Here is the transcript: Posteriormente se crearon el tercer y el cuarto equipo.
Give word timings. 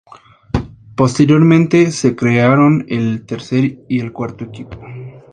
Posteriormente 0.95 1.91
se 1.91 2.15
crearon 2.15 2.85
el 2.89 3.23
tercer 3.23 3.85
y 3.87 3.99
el 3.99 4.11
cuarto 4.11 4.45
equipo. 4.45 4.79